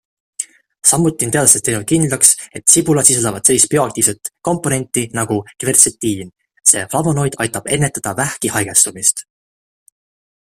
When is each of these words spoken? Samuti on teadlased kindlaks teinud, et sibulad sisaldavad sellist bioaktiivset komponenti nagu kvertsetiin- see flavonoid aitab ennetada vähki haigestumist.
Samuti 0.91 1.25
on 1.25 1.33
teadlased 1.33 1.67
kindlaks 1.91 2.31
teinud, 2.37 2.55
et 2.59 2.73
sibulad 2.75 3.09
sisaldavad 3.09 3.45
sellist 3.51 3.69
bioaktiivset 3.73 4.31
komponenti 4.49 5.03
nagu 5.19 5.37
kvertsetiin- 5.63 6.33
see 6.71 6.87
flavonoid 6.95 7.37
aitab 7.45 7.69
ennetada 7.77 8.15
vähki 8.21 8.55
haigestumist. 8.57 9.23